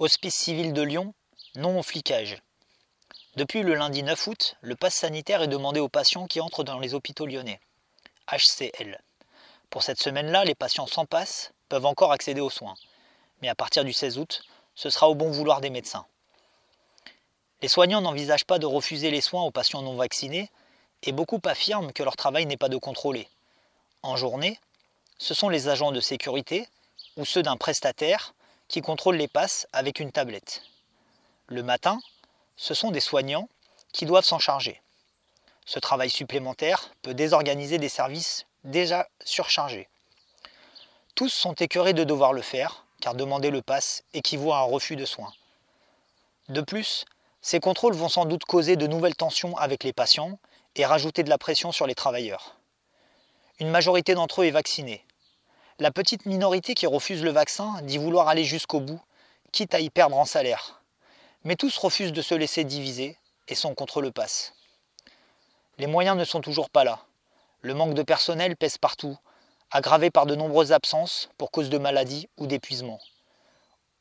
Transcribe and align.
Hospice 0.00 0.36
civil 0.36 0.72
de 0.74 0.82
Lyon, 0.82 1.12
non 1.56 1.80
au 1.80 1.82
flicage. 1.82 2.40
Depuis 3.34 3.64
le 3.64 3.74
lundi 3.74 4.04
9 4.04 4.28
août, 4.28 4.56
le 4.60 4.76
pass 4.76 4.94
sanitaire 4.94 5.42
est 5.42 5.48
demandé 5.48 5.80
aux 5.80 5.88
patients 5.88 6.28
qui 6.28 6.40
entrent 6.40 6.62
dans 6.62 6.78
les 6.78 6.94
hôpitaux 6.94 7.26
lyonnais. 7.26 7.58
HCL. 8.30 9.02
Pour 9.70 9.82
cette 9.82 10.00
semaine-là, 10.00 10.44
les 10.44 10.54
patients 10.54 10.86
sans 10.86 11.04
passe 11.04 11.52
peuvent 11.68 11.84
encore 11.84 12.12
accéder 12.12 12.40
aux 12.40 12.48
soins. 12.48 12.76
Mais 13.42 13.48
à 13.48 13.56
partir 13.56 13.82
du 13.82 13.92
16 13.92 14.18
août, 14.18 14.44
ce 14.76 14.88
sera 14.88 15.08
au 15.08 15.16
bon 15.16 15.32
vouloir 15.32 15.60
des 15.60 15.68
médecins. 15.70 16.06
Les 17.60 17.66
soignants 17.66 18.00
n'envisagent 18.00 18.44
pas 18.44 18.60
de 18.60 18.66
refuser 18.66 19.10
les 19.10 19.20
soins 19.20 19.42
aux 19.42 19.50
patients 19.50 19.82
non 19.82 19.96
vaccinés 19.96 20.48
et 21.02 21.10
beaucoup 21.10 21.40
affirment 21.44 21.92
que 21.92 22.04
leur 22.04 22.14
travail 22.14 22.46
n'est 22.46 22.56
pas 22.56 22.68
de 22.68 22.76
contrôler. 22.76 23.28
En 24.04 24.14
journée, 24.14 24.60
ce 25.18 25.34
sont 25.34 25.48
les 25.48 25.66
agents 25.66 25.90
de 25.90 25.98
sécurité 25.98 26.68
ou 27.16 27.24
ceux 27.24 27.42
d'un 27.42 27.56
prestataire 27.56 28.32
qui 28.68 28.82
contrôlent 28.82 29.16
les 29.16 29.28
passes 29.28 29.66
avec 29.72 29.98
une 30.00 30.12
tablette. 30.12 30.62
Le 31.46 31.62
matin, 31.62 31.98
ce 32.56 32.74
sont 32.74 32.90
des 32.90 33.00
soignants 33.00 33.48
qui 33.92 34.04
doivent 34.06 34.24
s'en 34.24 34.38
charger. 34.38 34.82
Ce 35.64 35.78
travail 35.78 36.10
supplémentaire 36.10 36.90
peut 37.02 37.14
désorganiser 37.14 37.78
des 37.78 37.88
services 37.88 38.46
déjà 38.64 39.08
surchargés. 39.24 39.88
Tous 41.14 41.28
sont 41.28 41.54
écœurés 41.54 41.94
de 41.94 42.04
devoir 42.04 42.32
le 42.32 42.42
faire, 42.42 42.86
car 43.00 43.14
demander 43.14 43.50
le 43.50 43.62
pass 43.62 44.04
équivaut 44.14 44.52
à 44.52 44.58
un 44.58 44.62
refus 44.62 44.96
de 44.96 45.04
soins. 45.04 45.32
De 46.48 46.60
plus, 46.60 47.04
ces 47.40 47.60
contrôles 47.60 47.94
vont 47.94 48.08
sans 48.08 48.24
doute 48.24 48.44
causer 48.44 48.76
de 48.76 48.86
nouvelles 48.86 49.16
tensions 49.16 49.56
avec 49.56 49.84
les 49.84 49.92
patients 49.92 50.38
et 50.76 50.86
rajouter 50.86 51.22
de 51.22 51.30
la 51.30 51.38
pression 51.38 51.72
sur 51.72 51.86
les 51.86 51.94
travailleurs. 51.94 52.56
Une 53.58 53.70
majorité 53.70 54.14
d'entre 54.14 54.42
eux 54.42 54.46
est 54.46 54.52
vaccinée. 54.52 55.04
La 55.80 55.92
petite 55.92 56.26
minorité 56.26 56.74
qui 56.74 56.88
refuse 56.88 57.22
le 57.22 57.30
vaccin 57.30 57.80
dit 57.82 57.98
vouloir 57.98 58.26
aller 58.26 58.42
jusqu'au 58.42 58.80
bout, 58.80 59.00
quitte 59.52 59.74
à 59.74 59.80
y 59.80 59.90
perdre 59.90 60.16
en 60.16 60.24
salaire. 60.24 60.82
Mais 61.44 61.54
tous 61.54 61.76
refusent 61.78 62.12
de 62.12 62.20
se 62.20 62.34
laisser 62.34 62.64
diviser 62.64 63.16
et 63.46 63.54
sont 63.54 63.76
contre 63.76 64.02
le 64.02 64.10
pass. 64.10 64.54
Les 65.78 65.86
moyens 65.86 66.16
ne 66.16 66.24
sont 66.24 66.40
toujours 66.40 66.68
pas 66.68 66.82
là. 66.82 66.98
Le 67.60 67.74
manque 67.74 67.94
de 67.94 68.02
personnel 68.02 68.56
pèse 68.56 68.76
partout, 68.76 69.16
aggravé 69.70 70.10
par 70.10 70.26
de 70.26 70.34
nombreuses 70.34 70.72
absences 70.72 71.28
pour 71.38 71.52
cause 71.52 71.70
de 71.70 71.78
maladie 71.78 72.28
ou 72.38 72.48
d'épuisement. 72.48 72.98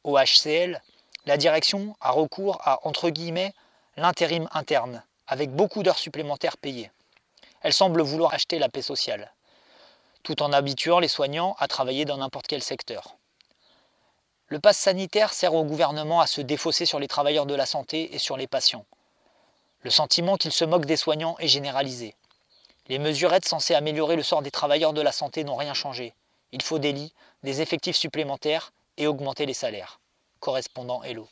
Au 0.04 0.18
HCL, 0.18 0.82
la 1.28 1.38
direction 1.38 1.96
a 2.02 2.10
recours 2.10 2.60
à 2.68 2.80
l'intérim 3.98 4.50
interne, 4.52 5.04
avec 5.28 5.52
beaucoup 5.52 5.84
d'heures 5.84 6.00
supplémentaires 6.00 6.58
payées. 6.58 6.90
Elle 7.62 7.74
semble 7.74 8.02
vouloir 8.02 8.34
acheter 8.34 8.58
la 8.58 8.70
paix 8.70 8.82
sociale, 8.82 9.32
tout 10.28 10.44
en 10.44 10.52
habituant 10.52 11.00
les 11.00 11.08
soignants 11.08 11.56
à 11.58 11.70
travailler 11.70 12.04
dans 12.04 12.18
n'importe 12.18 12.48
quel 12.48 12.62
secteur. 12.62 13.16
Le 14.48 14.60
pass 14.60 14.78
sanitaire 14.78 15.32
sert 15.32 15.56
au 15.56 15.64
gouvernement 15.64 16.20
à 16.20 16.28
se 16.28 16.42
défausser 16.42 16.86
sur 16.86 17.00
les 17.00 17.08
travailleurs 17.08 17.46
de 17.46 17.56
la 17.56 17.66
santé 17.66 18.14
et 18.14 18.20
sur 18.20 18.36
les 18.36 18.46
patients. 18.46 18.84
Le 19.84 19.90
sentiment 19.90 20.36
qu'il 20.36 20.52
se 20.52 20.66
moque 20.66 20.86
des 20.86 20.98
soignants 20.98 21.38
est 21.40 21.48
généralisé. 21.48 22.14
Les 22.90 23.00
mesurettes 23.00 23.48
censées 23.48 23.74
améliorer 23.74 24.18
le 24.18 24.24
sort 24.24 24.42
des 24.42 24.52
travailleurs 24.52 24.92
de 24.92 25.02
la 25.02 25.14
santé 25.14 25.46
n'ont 25.46 25.56
rien 25.56 25.74
changé. 25.74 26.14
Il 26.52 26.62
faut 26.62 26.78
des 26.78 26.92
lits, 26.92 27.14
des 27.44 27.62
effectifs 27.62 27.96
supplémentaires 27.96 28.74
et 28.98 29.08
augmenter 29.08 29.46
les 29.46 29.54
salaires. 29.54 30.02
Correspondant 30.42 31.04
Hello. 31.04 31.30